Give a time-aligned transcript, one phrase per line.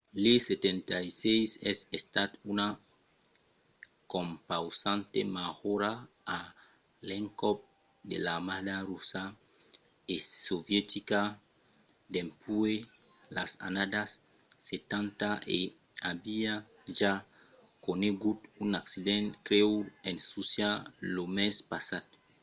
[0.23, 2.67] l’il-76 es estat una
[4.13, 5.93] compausanta majora
[6.37, 6.39] a
[7.07, 7.57] l'encòp
[8.09, 9.23] de l’armada russa
[10.13, 10.15] e
[10.47, 11.21] sovietica
[12.13, 12.77] dempuèi
[13.35, 14.09] las annadas
[14.69, 15.59] setanta e
[16.11, 16.53] aviá
[16.99, 17.13] ja
[17.85, 19.71] conegut un accident grèu
[20.09, 20.69] en russia
[21.15, 22.05] lo mes passat